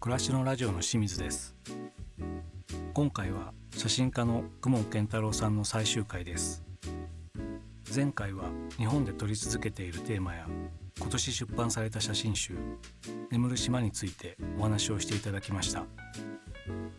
[0.00, 1.54] 暮らしのラジオの清水です。
[2.94, 6.64] 今回は写真家の久門健太郎さんの最終回です。
[7.94, 8.44] 前回は
[8.78, 10.46] 日本で撮り続けているテーマや
[10.98, 12.54] 今年出版された写真集
[13.30, 15.84] 眠る島についてお話をしていただきました。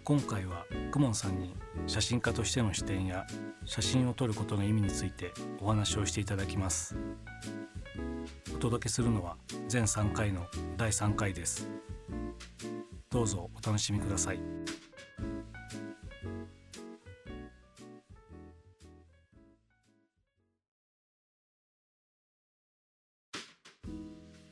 [0.03, 1.55] 今回は久門さんに
[1.87, 3.25] 写真家としての視点や
[3.65, 6.95] 写真を撮ることの意味についてお話をしていただきます。
[8.53, 9.37] お届けするのは
[9.67, 10.45] 全3回の
[10.77, 11.67] 第3回です。
[13.11, 14.39] どうぞお楽しみください。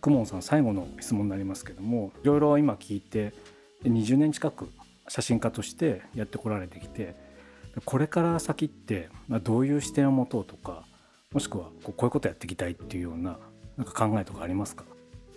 [0.02, 3.34] 久門さん最後の質問になりますけどもいろいろ今聞いて
[3.84, 4.70] 20年近く
[5.08, 7.16] 写真家としてやってこられてきて
[7.86, 9.10] これから先って
[9.44, 10.86] どういう視点を持とうとか
[11.34, 13.40] もしくはこういうことやっていきたいっていうような
[13.78, 14.86] なんか考えとかありますか？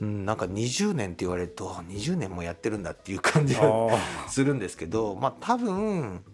[0.00, 3.62] うん、なんか20年って言われると20年もやってるんだっていう感じが
[4.28, 6.24] するんですけどまあ多分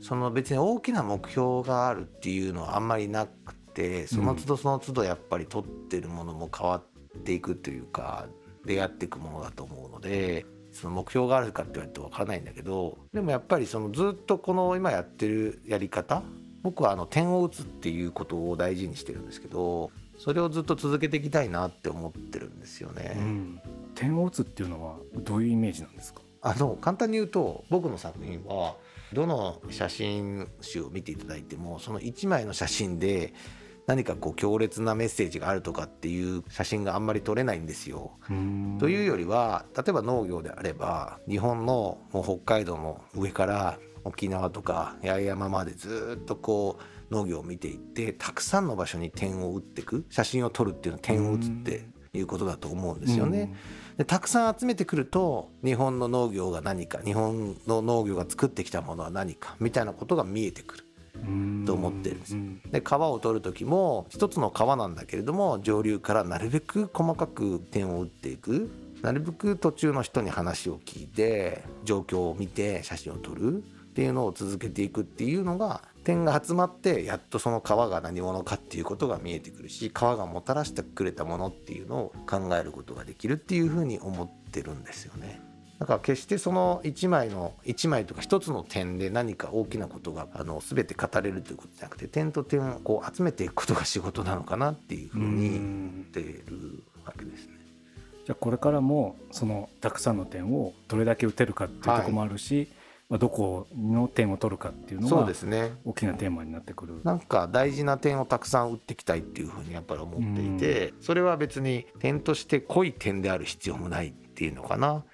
[0.00, 8.26] その別に大きな目標があるっていうのはあんまりなくてその都度その都度やっぱり撮ってるものも変わっていくというか
[8.66, 16.22] 出会っていくものだと思うのでその目標があるかって言われると分からないんだけどでもやっぱりそのずっとこの今やってるやり方
[16.62, 19.90] 僕はあの点を打つっていうことを大事にしてるんですけど
[20.22, 23.16] それをずっと続けていきたいなって思ってるんですよね。
[23.16, 23.60] うん、
[23.96, 26.20] 点を打つっていうのはどういうイメージなんですか？
[26.42, 28.76] あの簡単に言うと僕の作品は
[29.12, 33.34] どの写真集を見ていただいてもその1枚の写真で
[33.88, 38.12] 何かこう強烈なメッセージがあるとかっていう写真があんまり撮れないんですよ。
[38.78, 46.82] というよりは例えば農業であれば日本のもう北海道の上から沖縄とか八重山までずっとこう
[47.12, 53.54] 農業を見ていってたくさんの場所に点を打っていく写真を撮るっていうのは点を打つっていうことだと思うんですよね。
[53.96, 60.84] でたくさん集めてくると日本の農業が何か日本の農業が作ってきたものは何かみたいなことが見えてくる。
[61.66, 62.36] と思ってるんです
[62.72, 68.70] で川を取る時も一つの川なんだけれども上流からなるべく細かく点を打っていく。
[69.02, 85.40] なるべく途中の人に話を聞いて状況を見て写真を撮るっていうのを続けていくっていうのが点が集まってやっとその川が何者かっていうことが見えてくるし川がもたらしてくれたものっていうのを考えることができるっていうふうに思ってるんですよね。
[85.78, 97.54] だから決してその1枚の1枚とか1つの点で何か大きなことがあの全て語れるということじゃなくて点と点をこう集めていくことが仕事なのかなっていうふうに思っているわけですね。
[98.24, 102.68] じゃあこれからもそのたくさんの点をどれだけ打てるかっていうとこもあるし、はい
[103.12, 105.26] まあ、どこの点を取るかっていうのが
[105.84, 115.04] 大きなテーマになってくる、ね、なんか大事な点をたくさん打っていきたいっていうふうにやっぱり思っていてそれは別に点として濃い点である必要もないっていうのかな。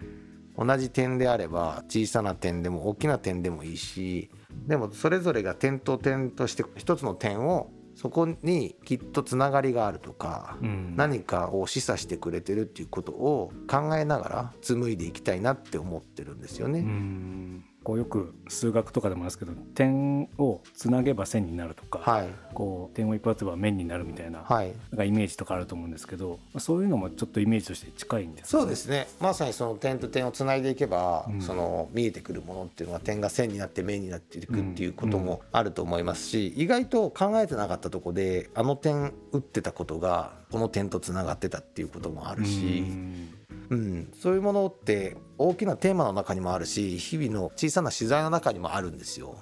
[0.57, 4.29] 同じ点であれば小さな点でも大きな点でもいいし
[4.67, 16.81] でもそれぞれが点と点として一つの点をそこにきっとつながりがあるとか、うん、何かを示唆してくれてるっていうことを考えながら紡いでいきたいなって思ってるんですよね。
[16.81, 29.09] うんこうよく数学とかでもありますけど点をつなげば線になるとか、はい、こう点を一発ば面になるみたいな,、はい、なんかイメージとかあると思うんですけどそういうのもちょっとイメージとして近いんです、ね、そうですね。
[29.21, 42.85] まさにその点と点をつないでいけば、うん、その見えてくるものっていうのが点が線になって面になっていくっていうこともあると思いますし、意外と考えてなかったとこであの点打ってたことがこの点とつながってたっていうこともあるし。
[42.87, 43.38] うん
[43.71, 49.37] うん、そういうものって大きなテーマの中にもあるし日々の小さな取材の中にもあるんですよ。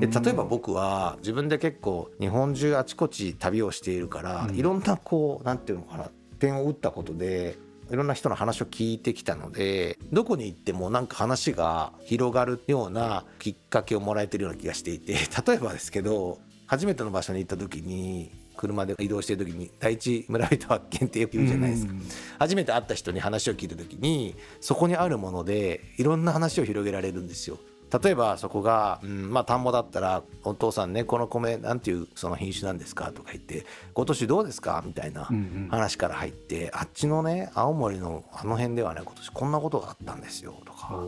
[0.00, 7.58] で例えば僕は自分で結構日本中あちこち旅をしているから、うん、いろんなこう何て言うのかな点を打ったことで
[7.90, 21.92] いろんな人の話を聞いてきたのでどこに行ってもなんか話が広がるようなきっかけをもらえてるような気がしていて例えばですけど初めての場所に行った時に車で移動してる時に第一村人発見ってよく言うじゃないですか、
[22.40, 27.58] 初めて会った人に話を聞いた時にそこにあるものでいろんな話を広げられるんですよ。
[28.02, 35.30] 例えばそこが、うん、まあ田んぼだったら「お父さんねこの米なんていうその品種なんですか?」とか言って「今年どうですか?」みたいな
[35.70, 41.02] 話から入って、あっちのね青森のあの辺ではね今年こんなことがあったんですよとか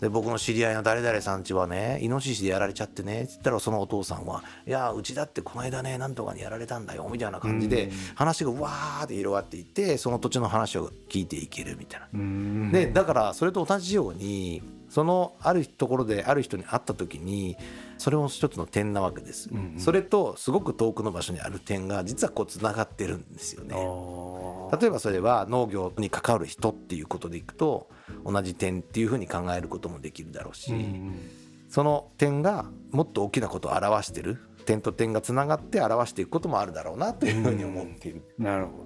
[0.00, 12.72] で僕の知り合いの誰々さんちはねイノシシでやられちゃってねっつったらそのお父さんは「いやうちだってこの間ねなんとかにやられたんだよ」みたいな感じで話がわーって広がっていってその土地の話を聞いていけるみたいな。
[12.72, 17.56] でだからそれと同じようにそのあるところである人に会った時に
[17.98, 23.74] それも一つの点なわけです、うんうん、それとすごく遠くの場所にある点が実はこうつながってるんですよね。
[24.78, 27.88] 例えばそれは農業に関わる人っていうことでいくと
[28.24, 31.30] 同じ点っていうふうに考えることもできるだろうし、うんうん、
[31.68, 38.22] その点がもっと大きなことを表してる点と点がつながって表していくこともあるだろうなというふうに思っている。
[38.38, 38.85] なるほど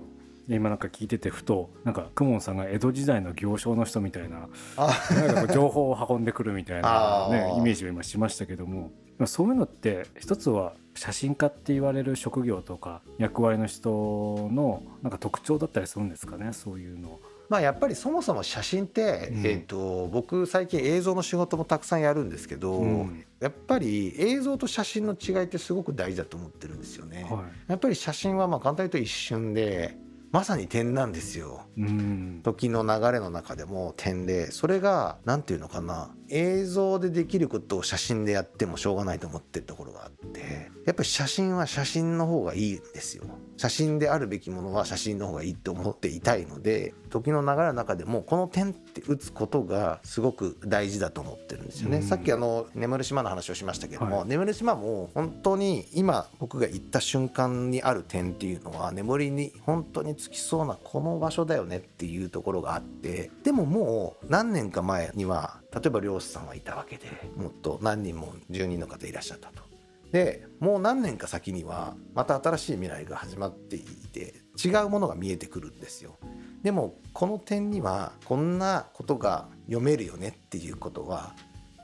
[0.56, 8.90] 今なんか聞いててふとなんか公文さんが江戸時代の行商の人みたいななんか情報を運んでくるみたいな、 ね、イメージを今しましたけども
[9.26, 17.20] そういうのって一つは写真家って言われる職業とか役割の人のなんか特徴だったりするんですかねそういうの。
[17.50, 27.26] まあ、やっぱりそもそも写真って、うん、えーと、僕最近映像の仕事もたくさんやるんですけど、うん、やっぱり映像と写真の違いってすごく大事だと思ってるんですよね。
[27.28, 29.96] はい、やっぱり写真はまあ簡単に言うと一瞬で
[30.32, 36.14] まさに点なんですよ、うん、時の流れの中でも点でそれが何て言うのかな。
[36.28, 43.24] 映像でできることを写真でやってもしょうがないと思ってるところがあってやっぱり写真は写真の方がいいんですよ。
[43.56, 69.70] 写真であるべきものは写真の方がいいと思っていたいので時の流れの中でもこの点って打つことがすごく大事だと思ってるんですよね、うん、さっきあの眠る島の話をしましたけども、はい、眠る島も本当に今僕が行った瞬間にある点っていうのは眠りに本当につきそうなこの場所だよねっていうところがあってでももう何年か前には例えば漁師さんはいたわけでもっと何人も住人の方いらっしゃったと。
[70.12, 76.18] でもう何年か先にはまた新しい未来が始まっていて違うものが見えてくるんですよ。
[76.62, 81.34] でもこの点にはこんなことが読めるよねっていうことは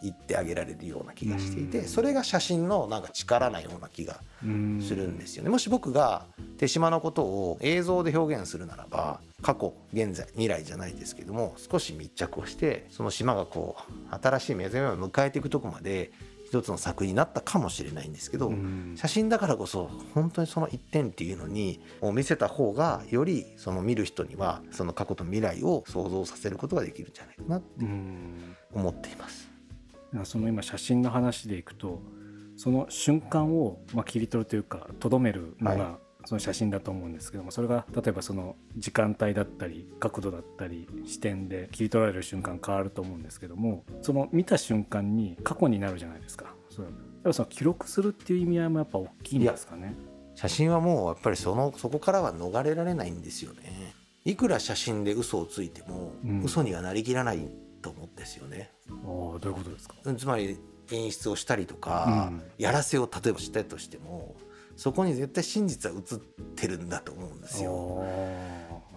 [0.03, 5.51] 言ってあげられるような気がしていてそれが写真のなんか力なような気がするんですよね。
[5.51, 6.27] もし僕が
[6.59, 16.11] 手島のことを映像で表現するならば過去現在未来じゃないですけども少し密着をしてその島がこう新しい目覚めを迎えていくとこまで
[16.57, 18.53] 一つの作品になったかもしれないんですけど、
[18.95, 21.81] 写真だからこそ本当にその一点っていうのに
[22.15, 27.85] 見せた方がよりその見る人にはその過去と未来を想像させることができるんじゃないかなって
[28.73, 29.51] 思っています。
[30.25, 32.01] その今写真の話でいくと
[32.57, 46.55] その瞬間をまあ切り取るというかとどめるのがその写真だと思うんですけどもそれが例えばその時間帯だったり角度だったり視点で切り取られる瞬間変わると思うんですけどもその見た瞬間に過去になるじゃないですか。
[46.69, 46.93] そやっ
[47.25, 49.95] ぱその記録するっていう意味合いもやっぱ大きいんですかね。
[50.35, 53.95] 写真はもうやっぱりそのそこからは逃れられないんですよね。
[54.25, 57.49] いくら写真で嘘をついても、うん、嘘にはなりきらない
[57.81, 58.71] と思うんですよね。
[58.91, 59.95] ああどういうことですか？
[60.17, 60.59] つまり
[60.93, 64.37] 演出をしたりとか、うん、やらせを例えばしたとしても
[64.77, 66.19] そこに絶対真実は映っ
[66.55, 68.05] てるんだと思うんですよ。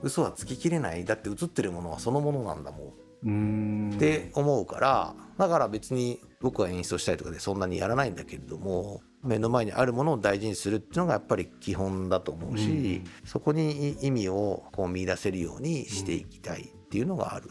[0.01, 1.05] 嘘はつききれない。
[1.05, 2.93] だって映ってるものはそのものなんだも
[3.27, 3.91] ん。
[3.95, 17.49] って思うからだから別に僕は演出をしたいとかでそんなにやらないんだけれども目の前にあるものを大事にするっていうのがやっぱり基本だと思うし、そこに意味をこう見出せるようにしていきたいっていうのがある。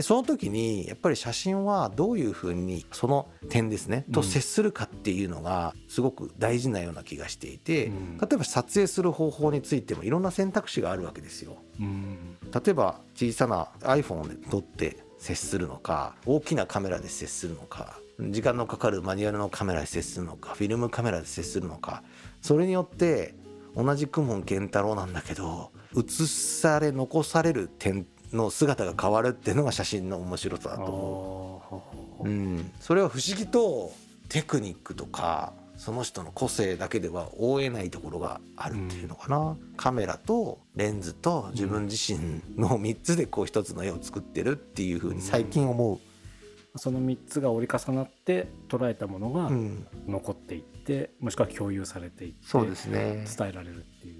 [0.00, 11.58] でその時にやっぱり写真はどういうふうにその点ですね、と接するかっていうのがすごく大事なような気がしていて、うん、例えば撮影する方法についてもいろんな選択肢があるわけですよ。
[11.78, 22.02] うん、例えば小さな iPhone で撮って接するのか大きなカメラで接するのか時間のかかるマニュアルのカメラで接するのかフィルムカメラで接するのか
[22.40, 23.34] それによって
[23.76, 32.28] 同じ公文健太郎なんだけど写され残される点の姿が変わるっていうのが写真の面白さだと思う。
[32.28, 33.92] うん、それは不思議と
[34.28, 45.98] テクニックとかその人の個性だけでは覆えないところがあるっていうのかな、うん、カメラとレンズと自分自身の3つでこう一つの絵を作ってるっていうふうに最近思う、うん、
[46.76, 49.50] その3つが折り重なって捉えたものが
[50.06, 53.24] 残っていって、もしくは共有されていってそうですね。
[53.38, 54.19] 伝えられるってい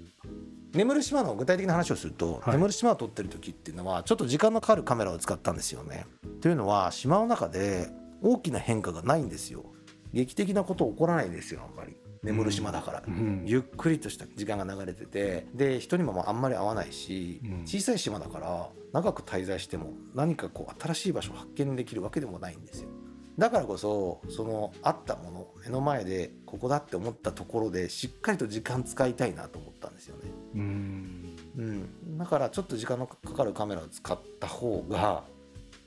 [0.73, 6.05] 眠る島の具体的な話をすると、はい、眠る島を撮ってる時っていうのはちょっと時間のかかるカメラを使ったんですよね。
[6.41, 7.89] というのは島の中で
[8.21, 9.65] 大きな変化がないんですよ。
[10.13, 11.95] 劇的なこと起こらないんですよあんまり。
[12.23, 22.89] 眠る島だから、うん、ゆっくりとした時間が流れててで人にもあんまり会わないし、うん、小さい島だから長く滞在しても何かこう新しい場所を発見できるわけでもないんですよ。
[23.37, 29.70] だからこそそのあったもの目の前でここだって思ったところでしっかりと時間使いたいなと思
[30.01, 30.31] ですよね。
[30.55, 31.37] うん。
[31.57, 35.23] うん、だからちょっと時間のかかるカメラを使った方が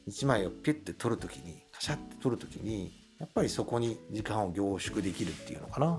[0.09, 5.99] 1枚をピュッて撮る時にカシャッて撮る時にやっぱりそこに時間を凝縮できるっていうのかな。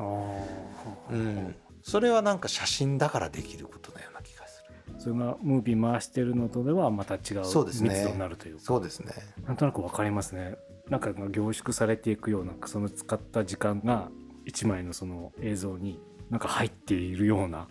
[1.11, 4.99] うん、それはなんか写真だからできることのような気がする。
[4.99, 8.61] それがムービー回してるのとではまた違う密度になるというか。
[8.61, 9.13] そうですね。
[9.45, 10.55] なんとなくわかりますね。
[10.89, 14.11] なんかが凝縮されていくようなその使った時間が
[14.45, 17.67] 1枚のその映像になんか入っているような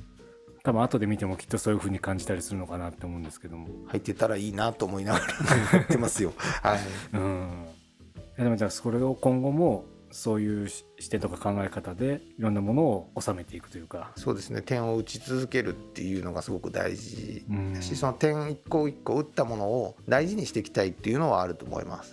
[0.64, 3.68] 多分後で見てもきっとそういう風に感じたりするのかなって思うんですけども。
[3.88, 5.26] 入ってたらいいなと思いながら
[5.78, 6.33] やってますよ。
[6.62, 6.80] はい。
[7.12, 7.66] うん。
[8.38, 14.12] でもじゃあそれを今後もそういう視点とか考え方でいろんなものを収めていくというか。
[14.16, 14.62] そうですね。
[14.62, 17.44] 点を打ち続けるっていうのがすごく大事
[17.75, 22.12] だし、その点一個一個打ったものを大事にしていきたいっていうのはあると思います。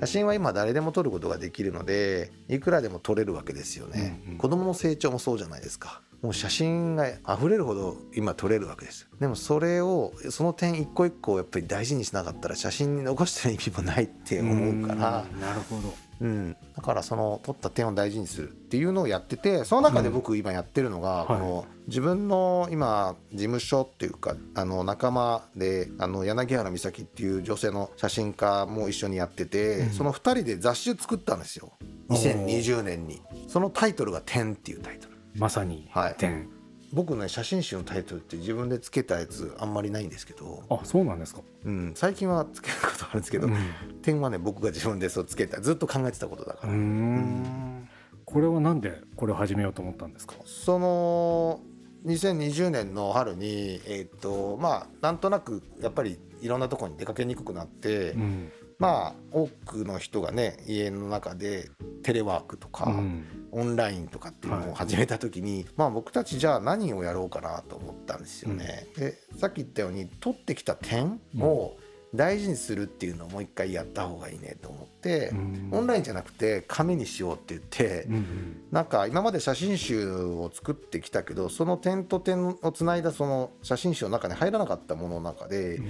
[0.00, 9.08] 写真は今誰でも撮ることができるのでいくらでも撮れるわけですよね、うんうん、子供の成長もそうじゃないですかもう写真が溢れるほど今撮れるわけです。
[9.20, 15.24] でもそれをその点一個一個やっぱり大事にしなかったら写真に残してる意味もないって思うから。
[15.40, 15.94] なるほど。
[16.20, 31.72] うん、だからその撮った点を大事にするっていうのをやっててその中で僕今やってるのが、この自分の今事務所っていうかあの仲間であの柳原美咲っていう女性の写真家も一緒にやってて、その2人で雑誌を作ったんですよ。
[32.08, 33.22] 2020年に。
[33.46, 36.48] そのタイトルが「点」っていうタイトルまさに「点」はい。
[36.92, 43.56] 僕ね写真集のタイトルって自分でつけたやつあんまりないんですけどあそうなんですか、うん、最近はつけることあるんですけど、うん、
[44.00, 46.72] 点はね僕が自分でそうつけたずっと考えてたことだから。
[46.72, 47.88] うん。
[48.24, 50.34] これはなんでこれを始めようと思ったんですか。
[50.44, 51.60] その
[52.04, 61.70] 2020年の春にえっ、ー、とまあなんとなくやっぱりいろんなところに出かけにくくなって、うん、まあ多くの人がね家の中で
[62.02, 68.86] テレワークとか、うん、オンラインとかっていうのを始めた時に、はい、まあ僕たちじゃあ何をやろうかなと思ったんですよね。
[68.96, 71.88] うん、でさっき言ったように取ってきた点を、うん。
[72.14, 75.32] 大事にするっていうのをもう一回やった方がいいねと思って、
[75.70, 85.80] オンラインじゃなくて紙にしようって言って、うなんか今まで写真集を作ってきたけどその点と点をつないだその写真集の中に入らなかったものの中で、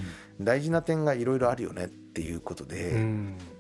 [0.41, 2.97] 大事な点がいろいろあるよねっていうことで、う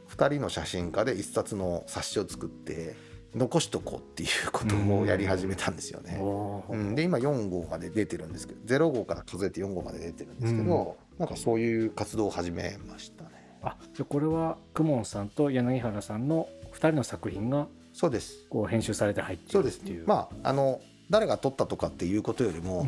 [0.08, 3.07] 2人の写真家で1冊の冊子を作って。
[3.38, 6.20] 残しとこうっていうことをやり始めたんですよね。
[6.68, 13.30] うん、で今4号まで出てるんですけど0号から数えて4号まで出てるんですけど、うん、なんかそういう活動を始めましたね。
[13.62, 20.06] あじゃこれは公文さんと柳原さんの2人の作品がそうですこう編集されて入ってるっていう。
[20.06, 20.80] まああの
[21.10, 22.86] 誰が撮ったとかっていうことよりも、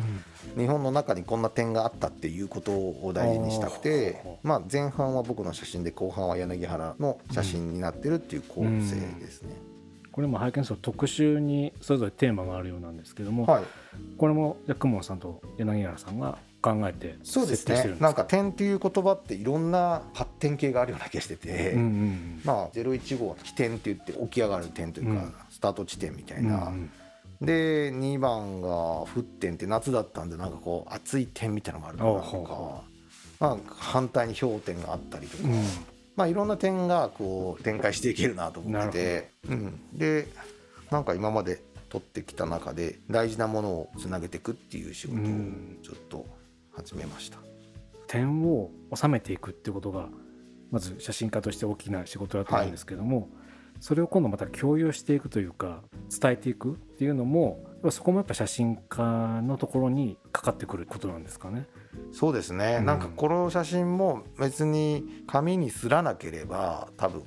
[0.55, 9.55] うん、日本の中にこんな点があったっていうことを大事にしたくて、まあ、前半は僕の写真で後半は柳原の写真になってるっていう構成ですね。
[9.65, 9.70] うん
[10.11, 13.63] これも拝見すると特集にそれぞれテーマがあるようなんですけども、はい、
[14.17, 17.95] これもじゃ雲さんと柳原さんが考えてそうですね。
[17.99, 26.73] なんか点っていう言葉っていろんな発展系があるような気がしてて、うんうん、まあ015は起点って言って起き上がる点というか、うん、スタート地点みたいな、うん
[27.41, 32.81] うん、で2番が沸点って夏だったんでなんかこう熱い点みたいなのがあるのかなとか、
[33.39, 35.63] まあ、反対に氷点があったりとか、うん
[36.15, 40.27] まあ、いろんな点がこう展開していけるなと思ってて、うん、で
[40.89, 45.25] なんか今まで取ってきた中で大事なものをつなげていくっていう仕事を
[45.81, 46.25] ちょっと
[46.73, 47.37] 始めました。
[48.07, 50.09] 点を収めていくってことが
[50.69, 53.27] まず写真家として大きな仕事だと思うんですけども、はい、
[53.79, 61.67] それを今度また共有していくというか伝えていくっていうのもそこもやっぱ写真家のところにかかってくることなんですかね。
[62.13, 67.23] そうですね、うん、なんかこの写真も別に紙にすらなければ多分、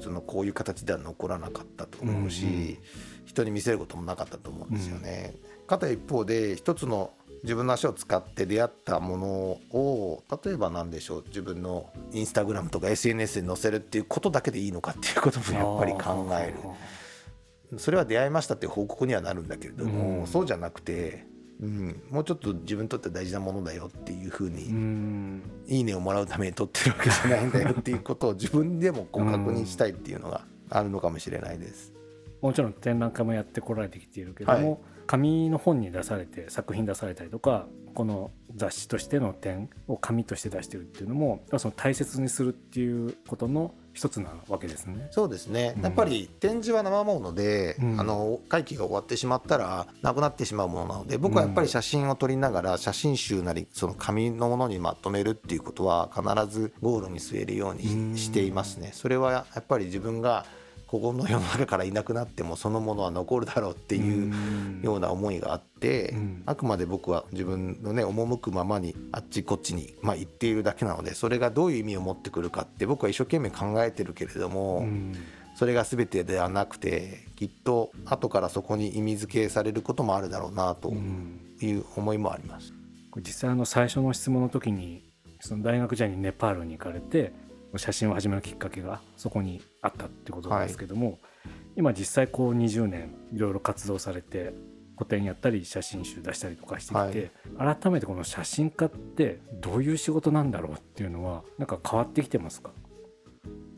[0.00, 2.78] そのこういう形では残らなかったと思うし、うんうん、
[3.24, 5.34] 人に見せることもなかったと思うんですよね。
[5.60, 9.26] うん、かた一方で一つの自分の足を使って出会ったもの
[9.76, 16.54] を例えば何でしょう自分のインスタグラムとか SNS に載せるっていうことだけでいいのかっていうこともやっぱり考え
[17.72, 17.78] る。
[17.78, 21.26] それは出会いましたっていう報告にはなるんだけれども、うん、そうじゃなくて
[21.60, 24.64] うん、もうちょっと自分にとって大事なものだよっていうふうに
[25.68, 31.92] 「いいね」をもらうために撮ってるわけじゃないんだよっていうことを自分でもこう確認したいっていうのがあるのかもしれないです。
[32.40, 45.08] もちろん展覧会もやってこられてきているけども、はい、紙の本に出されて作品出されたりとかこの雑誌としての点を紙として出してるっていうのもその大切にするっていうことの一つなわけですね。
[45.10, 58.90] そうですね、うん、やっぱり展示は生もので、うん、あの会期が終わってしまったらなくなってしまうものなので僕はやっぱり写真を撮りながら写真集なりその紙のものにまとめるっていうことは必ずゴールに据えるようにしていますね。
[58.92, 60.46] それはやっぱり自分が
[60.92, 74.86] ここの世の中からいなくなってもそのものは残るだろうっていうような思いがあって、あくまで僕は自分のね赴くままにあっちこっちに、まあ、行っているだけなのでそれがどういう意味を持ってくるかって僕は一生懸命考えてるけれども。
[75.54, 80.94] それが全てではなくてきっと後からそこに意味付けされることもあるだろうなと
[81.60, 82.72] いう思いもあります。
[83.18, 85.04] 実際あの最初の質問の時に
[85.40, 87.34] その大学時代にネパールに行かれて
[87.76, 91.18] 写真を始めるきっかけがそこにあったってことなんですけども、はい、
[91.76, 94.54] 今実際こう20年いろいろ活動されて
[94.94, 102.70] 個展やったり写真集出したりとかしてきて、はい、改めてこの写真家ってどういう仕事なんだろうっていうのはなんか変わってきてますか？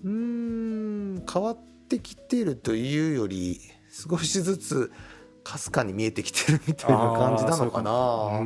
[0.04, 1.58] うん変わっ
[1.88, 4.92] てきてるというより少しずつ
[5.42, 8.42] かすかに見えてきてるみたいな感じなのかな。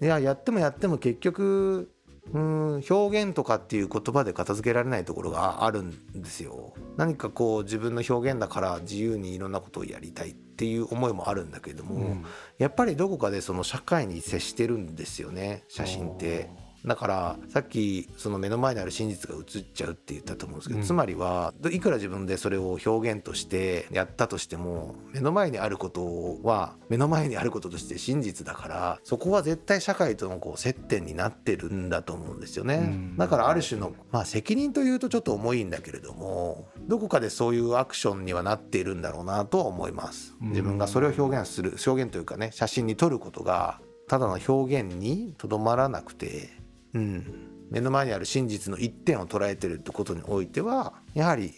[0.00, 1.90] いややってもやっても結局
[2.32, 6.72] うん表現とかっていう言葉で片付けられないところがあるんですよ。
[6.96, 12.24] 何かこう自分の表現だから自由にいろんなことをやりたいっていう思いもあるんだけれども、うん、
[12.58, 16.50] やっぱりどこかでその社会に接してるんですよね写真って。
[16.84, 40.36] だからさっきその目の前にある真実が映っちゃうって言ったと思うんですけど、うん、つまりはいくら自分でそれを表現としてやったとしても目の前にあることは目の前にあることとして真実だからそこは絶対社会とのこう接点になってるんだと思うんですよね、うん、だからある種のまあ責任というとちょっと重いんだけれどもどこかでそういうアクションにはなっているんだろうなと思います。
[40.40, 46.50] 自分がそれを表現する表現というかね写真に撮ることがただの表現にとどまらなくて
[46.94, 47.24] うん、
[47.70, 51.52] 目の前にある真実の一点を捉えてるってことにおいてはやはり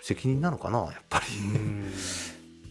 [0.00, 1.26] 責任なのかなやっぱり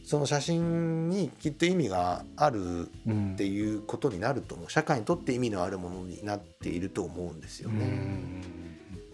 [0.03, 2.89] その写真にきっと意味がある
[3.33, 8.41] っていうことになると思う社会にとって意味のあるものになっていると思うんですよね。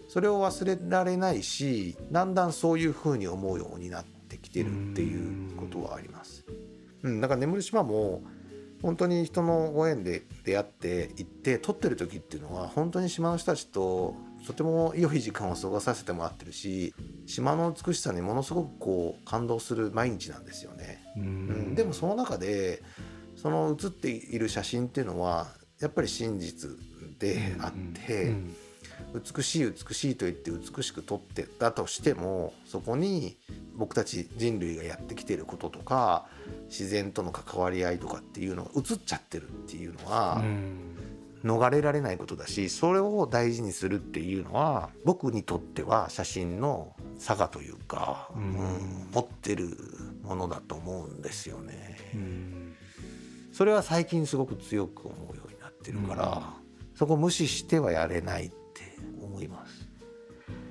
[0.08, 6.46] それを忘れられないしだんだんそういうふうに思うようになってきてるっていうことはあります。
[7.02, 8.22] うん、だから眠る島も
[8.86, 14.14] 本当に人のご縁で出会って行って撮ってる時っていうのは本当に島の人たちと
[14.46, 16.94] とても良い時間を過ごさせてもらってるし
[17.26, 21.02] 島の美しさにものすごくこう感動する毎日なんですよね。
[21.16, 22.84] うん、でもその中で
[23.34, 25.48] その写っている写真っていうのは
[25.80, 26.70] やっぱり真実
[27.18, 28.36] であって、
[29.14, 33.38] 美しい美しいと言って美しく撮ってたとしてもそこに
[33.74, 36.26] 僕たち人類がやってきてることとか
[36.68, 40.42] 自然との関わり合いとかっていうのが映っちゃってるっていうのは
[41.44, 49.76] 逃れられないことだしそれを大事にするっていうのは僕にとっては写真の差がというか、うん、持ってる
[50.22, 51.96] ものだと思うんですよね。
[53.52, 56.52] それは最近すごく強く思うようになってるから、
[56.94, 58.52] そこ無視してはやれない
[59.36, 59.88] 思います。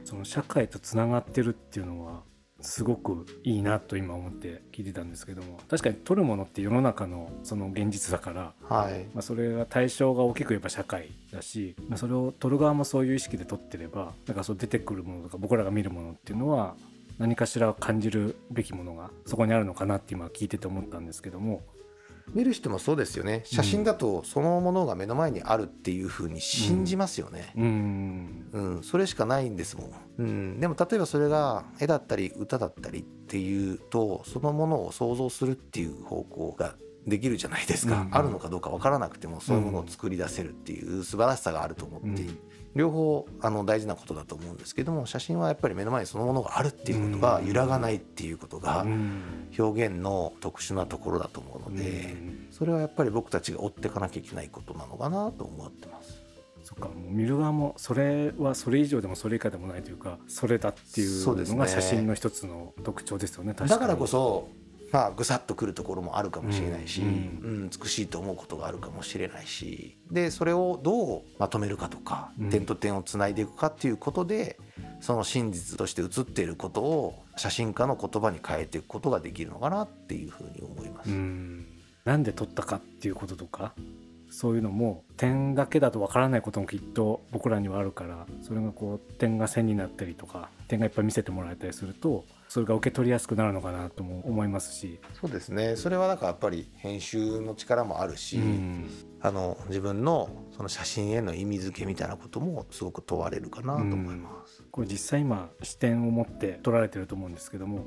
[0.04, 2.21] その社会とつながってるっていうのは
[2.62, 16.75] すごくいいなと今思って聞いてたんですけども確かに取るものって世の中のその現実だから、はいまあ、それが対象が大きく言えば社会だし、まあ、それを取る側もそういう意識で取ってればなんかそう出てくるものとか僕らが見るものっていうのは
[17.17, 21.62] 何かしら感じるべきものがそこにあるのかなって今聞いてて思ったんですけども
[22.33, 23.41] 見る人もそうですよね。
[23.45, 42.23] 写真だとそのものが目の前にあるっていうふうに信じますよね、うん、うん、それしかないんですもん、うん、でも例えばそれが絵だったり歌だったりっていうとそのものを想像するっていう方向ができるじゃないですか、うん、あるのかどうか分からなくてもそういうものを作り出せるっていう素晴らしさがあると思って、
[42.75, 48.85] 両方あの大事なことだと思うんですけども写真はやっぱり目の前にそのものがあるっていうことが揺らがないっていうことが
[49.57, 52.15] 表現の特殊なところだと思うので
[52.51, 56.25] それはやっぱり僕たちが追っていかなきゃいけないことなのかなと思ってます。
[56.63, 63.53] そっかもう見る側もそれはそれ以上でもそれ以下でもないというかそれだっていうのが写真の一つの特徴ですよね。
[63.53, 64.49] だからこそ
[64.95, 67.12] まあぐさっとくるところもあるかもしれないし、うん、う
[67.65, 74.58] ん、美しいと思うことがあるかもしれないしでそれをどうまとめるかとか、うん、点と点をつないでいくかっていうことで
[75.01, 81.10] その真実として写っていることを写真家の言葉に変えていくことができるのかなっていうふうに思います。
[81.10, 81.65] うん。
[82.05, 83.73] なんで撮ったかっていうこととか
[84.29, 94.99] そういうのも点だけだとわからないこともきっと僕らにはあるからそれがこう点が線になったりとか点がいっぱい見せてもらえたりするとそれが受け取りやすくなるのかなとも思いますし。
[95.19, 95.75] そうですね。
[95.75, 98.89] それはだからやっぱり編集の力もあるし、うん、
[99.21, 104.62] あの自分のその写真への意味付けみたいなこともすごく問われるかなと思います。
[104.63, 107.86] うん、これ実際今視点を持って撮られてると思うんですけども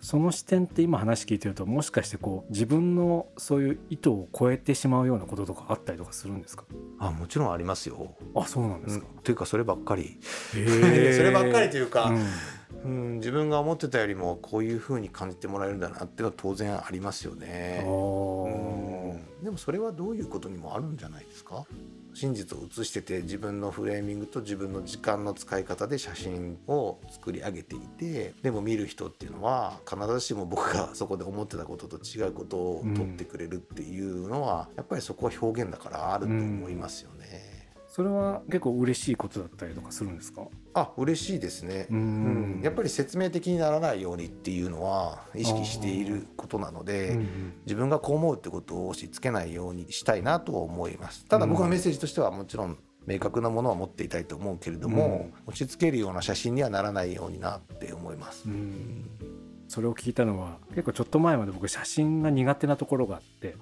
[0.00, 6.64] その視点って今話聞いてるともしかしてこう自分のそういう意図を超えてしまうようなこととかあったりとかするんですか？
[7.00, 8.14] あもちろんありますよ。
[8.34, 10.18] あそうなんですか、うん、というかそればっかり。
[10.54, 10.56] そ
[11.22, 12.12] ればっかりというか、
[12.84, 17.84] うん、自分が思ってたよりもこういうふうに感じてもらえるんだなっていうのは当然ありますよね。
[17.84, 21.66] うん、でもそれはどういうことにもあるんじゃないですか？
[22.18, 37.68] 真実を写してて自分のフレーミングと自分の時間の使い方で写真を作り上げていてでも見る人っていうのは必ずしも僕がそこで思ってたことと違うことを撮ってくれるっていうのは、やっぱりそこは表現だからあると思いますよね。
[37.86, 40.42] それは結構嬉しいことだったりとかするんですか？
[40.74, 41.86] あ嬉しいですね。
[41.90, 42.60] うん。
[42.62, 51.24] やっぱり説明的にならないようにっていうのは意識していることなので、うんうん、自分がこう思うってことを押し付けないようにしたいなとは思います。
[51.26, 58.44] ただ僕のメッセージとしてはもちろん明確なものは持っていたいと思うけれども、うん、押し付けるような写真にはならないようになって思います。
[58.46, 59.08] うん。
[59.68, 63.54] それを聞いたのは結構ちょっと前まで僕写真が苦手なところがあって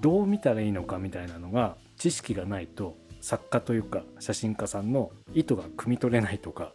[0.00, 6.72] どう見たらいいのかみたいなのが知識がないと作家というか写真家さんの意図が汲み取れないとか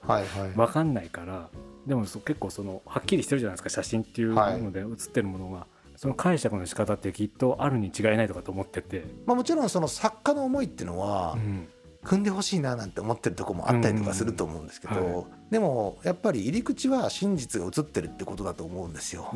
[0.57, 1.49] 分かんないから、
[1.87, 5.65] でも結構そのはっきりしてるじゃないですか写真っていうので写ってるものが。
[5.95, 11.67] その解釈の仕方ってきっとあるに違いないとかと思ってて、まあ、もちろんその作家の思いっていうのは、うん。
[12.03, 19.31] 組んでほしいななんて思ってるとこもあったりとかすると思うんですけど、はい、でもやっぱり入り口は真実が映ってるってことだと思うんですよ。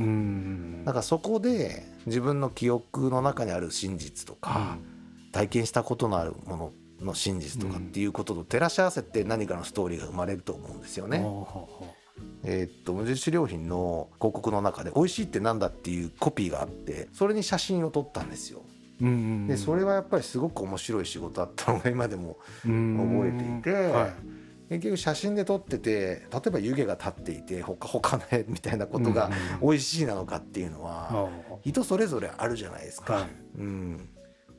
[0.83, 4.79] だからそこで自分の記憶の中にある真実とか、
[5.31, 11.25] 体験したことのあるものの真実とかっていうことと照らし合わせて何かのストーリーが生まれると思うんですよね。
[12.43, 18.61] えー、っと無印良品の広告の中で「美味しいってなんだ?」っていうコピーがあってそれに写真を撮ったんですよ。
[19.47, 24.13] でそれはやっぱりすごく面白い仕事だったのが今でも覚えていて、はい、
[24.69, 29.29] 結局写真で撮ってて例えば湯気が立っていてほかほかの絵みたいなことが
[29.61, 31.29] 美味しいなのかっていうのは
[31.61, 33.13] 人それぞれあるじゃないですか。
[33.15, 33.29] はい、
[33.59, 34.09] うん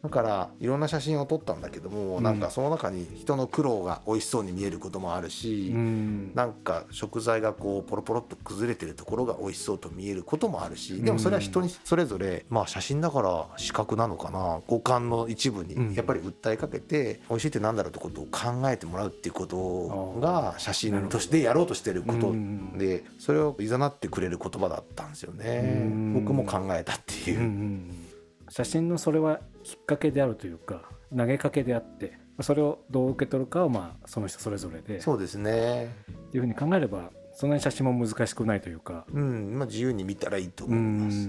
[0.07, 22.33] だからいろんな写真を撮ったんだけども、うん、なんかその中に人の苦労が美味しそうに見えることもあるし、うん、なんか食材がこうポロポロっと崩れてるところが美味しそうと見えることもあるしでもそれは人にそれぞれまあ写真だから視覚なのかな五感の一部にやっぱり訴えかけて美味しいってなんだろうってことを考えてもらうっていうことが写真としてやろうとしてること
[22.79, 25.91] でそれをいざなってくれる言葉だったんですよね。
[26.15, 28.06] 僕も考えたっていう。
[28.49, 30.83] 写真のそれはきっかけであるというか
[31.17, 35.01] 投げかけであってそれをどう受け取るかはまあその人それぞれで。
[35.01, 35.95] そうですね。
[36.11, 41.29] っていうふうに考えればそんなに写真も難しくないというか、うんまあ、自由に見たらいいと思います。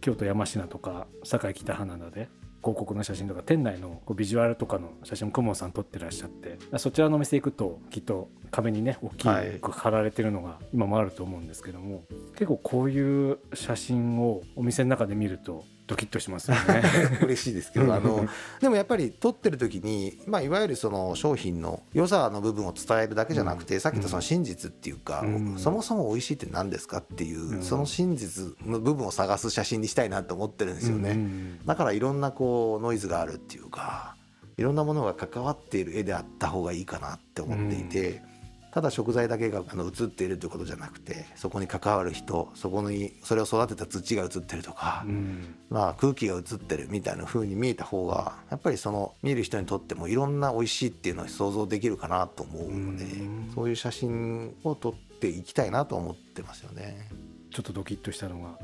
[0.00, 2.28] 京都山科とか堺北花田で
[2.60, 16.82] 広告の写真とか店内のビジュアルとかの写真も公文さん撮ってらっしゃってそちらのお店行くときっと壁にね大きく貼られてるのが今もあると思うんですけども、結構こういう写真をお店の中で見るとドキッとしますよね。
[17.24, 18.28] 嬉しいですけどあの
[18.60, 31.18] でもやっぱり撮ってる時に、まあ、いわゆるその商品の良さの部分を伝えるだけじゃなくて、うん、さっき言ったその真実っていうか、うん、そもそも美味しいって何ですかっていう、うん、その真実の部分を探す写真にしたいなと思ってるんですよね、
[31.64, 34.14] だからいろんなこうノイズがあるっていうか
[34.58, 38.27] いろんなものが関わっている絵であった方がいいかなって思っていて。
[38.70, 57.08] ただ食材だけがあの映っているということじゃなくてそこに関わる人そこにそれを育てた土が映ってるとか、うん、まあ、空気が映ってるみたいな風に見えた方がやっぱりその見る人にとってもいろんな美味しいっていうのを想像できるかなと思うので、うん、そういう写真を撮っていきたいなと思ってますよね。
[57.50, 58.58] ちょっとドキッとしたのが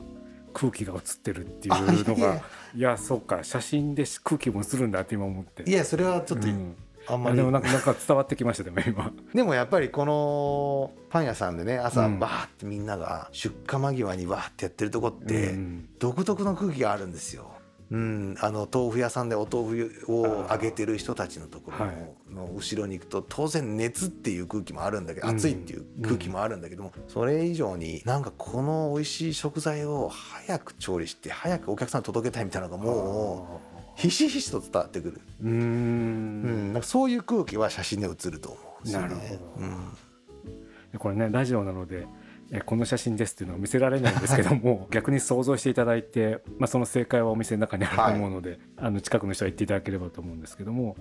[0.52, 2.42] 空気が映ってるっていうのが。
[2.76, 5.68] いやそうか写真で空気も映るんだって今思って。
[5.68, 6.76] いやそれはちょっと、うん
[7.08, 7.36] あんまり。
[7.36, 9.12] でもなんかなんか伝わってきましたでも今。
[9.34, 15.54] でもやっぱりこのパン屋さんでね朝バーってみんなが出荷間際にバーってやってるとこって
[15.98, 17.50] 独特の空気があるんですよ。
[17.90, 33.73] うん、あの豆腐屋さんでお豆腐を揚げてる人たちのところの後ろに行くと当然熱っていう空気もあるんだけど暑いっていう空気もあるんだけどもそれ以上になんかこの美味しい食材を早く調理して早くお客さんに届けたいみたいなのがもう。
[33.96, 35.20] ひしひしと伝わってくる。
[35.42, 35.50] うん。
[35.50, 36.72] うん。
[36.72, 38.92] なんかそういう空気は写真で写ると思うね。
[38.92, 42.06] なるほど、うん、これねラジオなので
[42.52, 50.96] えこの写真ですっていうのは見せられないんですけども 逆に想像していただいて、まあ、その正解はお店の中にあると思うので、はい、あの近くの人は言っていただければと思うんですけども、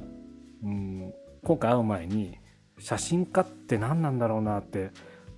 [0.64, 2.38] うん、今回会う前に
[2.80, 4.92] 写真家って何なんだろうなって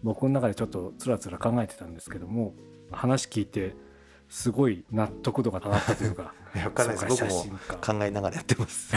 [0.04, 2.54] 僕の中でちょっとつらつら考えてたんですけども
[2.92, 3.76] 話聞いて
[4.30, 7.24] すごい納得度が上がったというか分かんないです。
[7.24, 8.94] 僕も考えながらやってます。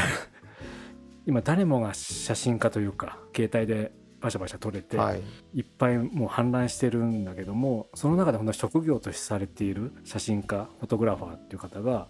[1.27, 5.23] 今誰もが写真家というか携帯でバシャバシャ撮れて、はい、
[5.55, 12.09] いっぱいもう氾濫してるんだけどもその中で本当職業としてされている写真家フォトグラファーっていう方が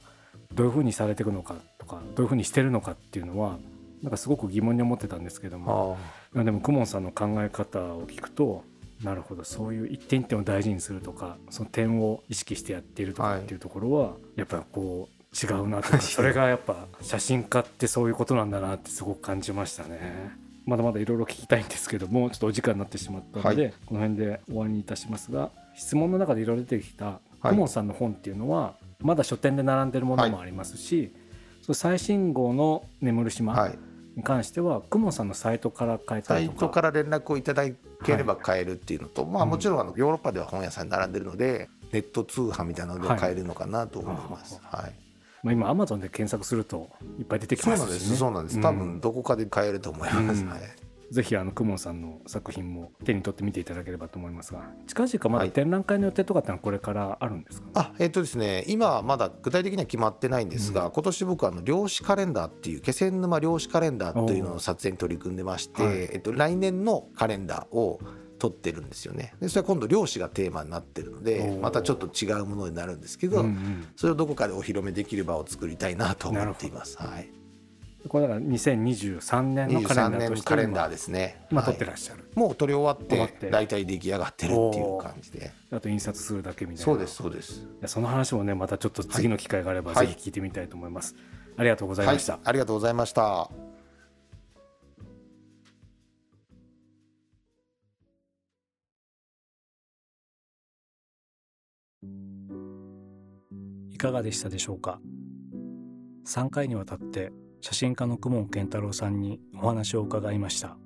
[0.55, 3.59] どういうふうにされていくのかとかどういうふうにしてるのかっていうのは
[4.03, 5.99] なんかすごく疑問に思ってたんですけども
[6.33, 8.65] でも公文さんの考え方を聞くと
[9.03, 20.49] なるほどそういう一点一点を大事にするとかその点を意識してやっているとかっていうところは、はい、やっぱこう違うなとか それがやっぱ写真家ってそういうことなんだなってすごく感じましたね。
[20.67, 31.13] まだまだいろいろ聞きたいんですけどもちょっとお時間になってしまったので、はい、この辺で終わりにいたしますが質問の中でいろいろ出てきた公文さんの本っていうのは、まだ書店で並んでるものもありますし、
[31.67, 33.79] はい、最新号の「眠る島」はい。
[34.17, 36.61] に関してはクモンさんのサイトから買えたサイりとか。
[36.67, 37.63] トから連絡をいただ
[38.05, 44.61] ければ買えるっていうのと、まあもちろんあのヨーロッパでは本屋さんに並んでるのでネット通販みたいなので買えるのかなと思います。
[44.61, 45.08] はい。
[45.55, 48.17] まあ、今アマゾンで検索するといっぱい出てきますし、ね、なんです。
[48.17, 48.61] そうなんです。
[48.61, 50.43] 多分どこかで買えると思います。
[50.43, 50.61] うんはい。
[51.11, 68.01] ぜひあのクモンさんの作品も手に取って見ていただければと思いますが近々まだはい展覧会の予定とかってのはこれからあるんですか、あえっ、とですね今はまだ具体的には決まってないんですが、今年僕はあの漁師カレンダーっていう気仙沼漁師カレンダーというのの撮影に取り組んでまして、はいえっと、来年のカレンダーを
[68.39, 69.35] 撮ってるんですよね。
[69.41, 73.89] でそれは今度漁師がテーマになってるのでまたちょっと違うものになるんですけど、うんうん。
[73.97, 76.97] それをどこかでお披露目できる場を作りたいなと思っています。
[76.99, 77.29] はい、
[78.09, 81.47] これだから2023年のカレ23ンダーとして年カレンダー今ですね。
[81.51, 85.51] 今撮はいってらっしゃる、もう撮り終わって大体出来上がってるっていう感じで。
[85.71, 86.85] あと印刷するだけみたいな。
[86.85, 87.67] そうですそうです。
[87.87, 90.07] その話もねまたちょっと次の機会があればはい。
[90.07, 91.15] ぜひ聞いてみたいと思います、
[91.57, 93.68] ありがとうございました、はい、ありがとうございました
[103.99, 105.01] いかがでしたでしょうか
[106.25, 110.79] ？3回にわたって写真家の公文健太郎さんにお話を伺いました。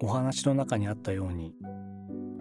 [0.00, 1.56] お話の中にあったように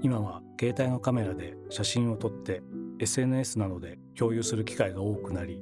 [0.03, 2.61] 今は携帯のカメラで写真を撮って
[2.99, 5.59] SNS などで共有する機会が多くなり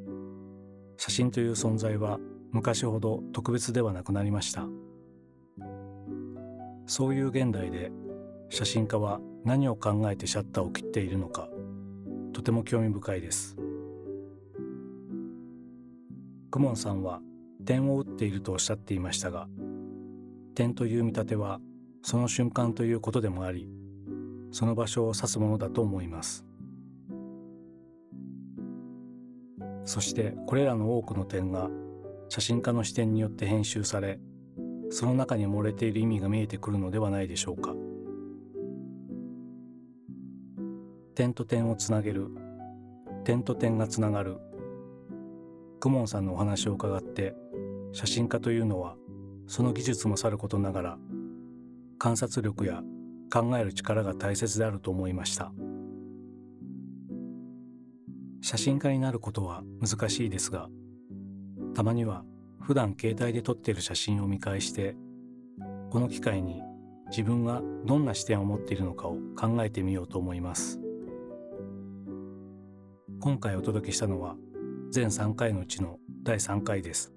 [0.97, 2.19] 写真という存在は
[2.51, 4.67] 昔ほど特別ではなくなりました。
[6.87, 7.89] そういう現代で
[8.49, 11.47] 写真家は何を考えてシャッターを切っているのか
[12.35, 13.55] とても興味深いです。
[16.51, 17.21] クモンさんは
[17.63, 19.47] 点を打っているとおっしゃっていましたが
[20.53, 21.61] 点という見立ては
[22.01, 23.69] その瞬間ということでもあり
[24.51, 26.45] その場所を指すものだと思います。
[29.85, 31.69] そしてこれらの多くの点が
[32.27, 34.19] 写真家の視点によって編集され
[34.89, 37.73] その中に漏れている意味が見えてくるのではないでしょうか。
[41.15, 42.27] 点と点をつなげる。
[43.23, 44.37] 点と点がつながる。
[45.79, 47.35] クモンさんのお話を伺って
[47.93, 48.97] 写真家というのは
[49.47, 50.97] その技術もさることながら
[51.99, 52.81] 観察力や
[53.31, 55.53] 考える力が大切であると思いました。
[58.41, 60.69] 写真家になることは難しいですが
[61.73, 62.25] たまには
[62.59, 64.95] 普段携帯で撮っている写真を見返して
[65.89, 66.61] この機会に
[67.09, 70.84] 自分がどんな視点を持っているのかを考えてみようと思います。
[73.19, 74.35] 今回お届けしたのは
[74.91, 77.13] 全3回のうちの第3回です。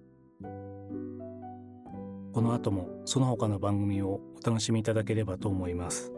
[2.33, 6.13] この後もその他の番組をお楽しみいただければと思います。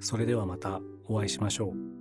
[0.00, 1.95] それではまたお会いしましょう。